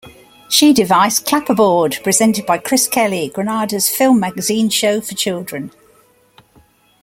She 0.49 0.73
devised 0.73 1.27
"Clapperboard", 1.27 2.01
presented 2.03 2.47
by 2.47 2.57
Chris 2.57 2.87
Kelly, 2.87 3.29
Granada's 3.31 3.87
film 3.87 4.19
magazine 4.19 4.71
show 4.71 4.99
for 4.99 5.13
children. 5.13 5.69